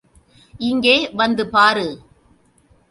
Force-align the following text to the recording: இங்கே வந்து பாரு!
இங்கே 0.61 0.95
வந்து 1.13 1.43
பாரு! 1.49 1.87